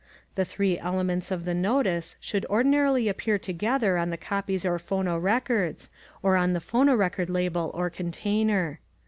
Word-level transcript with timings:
The 0.33 0.45
three 0.45 0.79
elements 0.79 1.29
of 1.29 1.45
the 1.45 1.53
notice 1.53 2.15
should 2.19 2.43
ordinarily 2.47 3.07
appear 3.07 3.37
together 3.37 3.99
on 3.99 4.09
the 4.09 4.17
copies 4.17 4.65
or 4.65 4.79
phonorecords 4.79 5.91
or 6.23 6.35
on 6.35 6.53
the 6.53 6.59
phonorecord 6.59 7.29
label 7.29 7.69
or 7.75 7.91
container. 7.91 8.79